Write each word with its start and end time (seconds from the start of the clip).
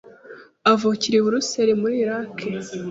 avukira 0.71 1.15
i 1.17 1.23
Basra 1.25 1.73
muri 1.81 1.95
Iraki 2.03 2.49